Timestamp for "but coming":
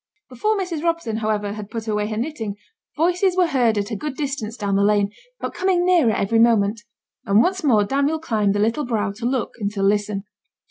5.39-5.85